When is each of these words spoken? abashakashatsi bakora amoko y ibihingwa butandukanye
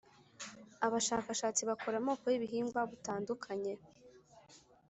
abashakashatsi 0.85 1.61
bakora 1.69 1.95
amoko 2.01 2.25
y 2.31 2.35
ibihingwa 2.37 2.79
butandukanye 2.89 3.73